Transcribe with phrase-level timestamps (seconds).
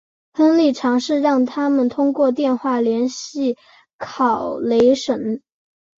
[0.33, 3.55] 亨利尝试让他们通过电话联系
[3.99, 5.43] 考雷什。